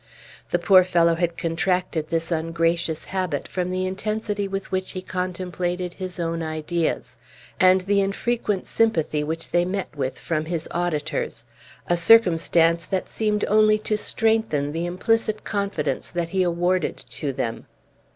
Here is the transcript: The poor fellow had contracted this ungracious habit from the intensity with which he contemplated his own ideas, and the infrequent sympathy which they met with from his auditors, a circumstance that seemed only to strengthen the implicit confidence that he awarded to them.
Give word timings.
The 0.49 0.57
poor 0.57 0.83
fellow 0.83 1.13
had 1.13 1.37
contracted 1.37 2.07
this 2.09 2.31
ungracious 2.31 3.05
habit 3.05 3.47
from 3.47 3.69
the 3.69 3.85
intensity 3.85 4.47
with 4.47 4.71
which 4.71 4.93
he 4.93 5.01
contemplated 5.03 5.93
his 5.93 6.19
own 6.19 6.41
ideas, 6.41 7.17
and 7.59 7.81
the 7.81 8.01
infrequent 8.01 8.65
sympathy 8.65 9.23
which 9.23 9.51
they 9.51 9.63
met 9.63 9.95
with 9.95 10.17
from 10.17 10.45
his 10.45 10.67
auditors, 10.71 11.45
a 11.87 11.97
circumstance 11.97 12.87
that 12.87 13.07
seemed 13.07 13.45
only 13.47 13.77
to 13.77 13.95
strengthen 13.95 14.71
the 14.71 14.87
implicit 14.87 15.43
confidence 15.43 16.07
that 16.07 16.29
he 16.29 16.41
awarded 16.41 16.97
to 17.11 17.31
them. 17.31 17.67